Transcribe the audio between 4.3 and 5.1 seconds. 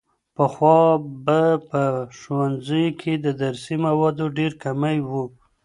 ډېر کمی